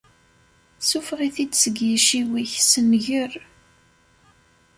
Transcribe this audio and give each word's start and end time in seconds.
Ssufeɣ-it-id 0.81 1.53
seg 1.57 1.75
yiciwi-k, 1.87 2.53
ssenger! 2.63 3.31